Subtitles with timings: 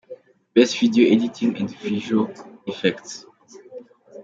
[0.55, 2.27] Best Video Editing and Visual
[2.65, 3.83] Effects Dir.